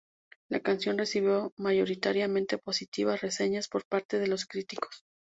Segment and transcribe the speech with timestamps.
[0.49, 5.05] La canción recibió mayoritariamente positivas reseñas por parte de los críticos.